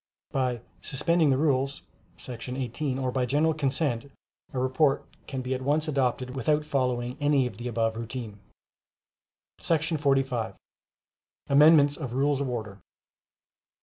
[0.31, 1.83] By "suspending the rules"[§
[2.57, 4.11] 18], or by general consent,
[4.51, 8.39] a report can be at once adopted without following any of the above routine.
[9.59, 10.55] 45.
[11.49, 12.79] Amendments of Rules of Order.